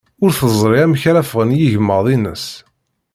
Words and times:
Ur 0.23 0.31
teẓri 0.39 0.77
amek 0.83 1.03
ara 1.09 1.27
ffɣen 1.29 1.55
yigemmaḍ-ines. 1.57 2.45